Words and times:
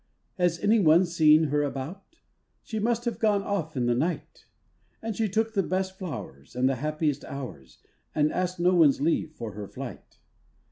Has 0.39 0.57
any 0.61 0.79
one 0.79 1.05
seen 1.05 1.43
her 1.49 1.61
about? 1.61 2.15
She 2.63 2.79
must 2.79 3.05
have 3.05 3.19
gone 3.19 3.43
off 3.43 3.77
in 3.77 3.85
the 3.85 3.93
night! 3.93 4.47
And 4.99 5.15
she 5.15 5.29
took 5.29 5.53
the 5.53 5.61
best 5.61 5.95
flowers 5.99 6.55
And 6.55 6.67
the 6.67 6.77
happiest 6.77 7.23
hours, 7.25 7.77
And 8.15 8.31
asked 8.31 8.59
no 8.59 8.73
one's 8.73 8.99
leave 8.99 9.33
for 9.35 9.51
her 9.51 9.67
flight. 9.67 10.17